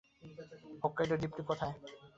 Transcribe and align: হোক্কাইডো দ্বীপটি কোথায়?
হোক্কাইডো 0.83 1.15
দ্বীপটি 1.17 1.41
কোথায়? 1.49 1.73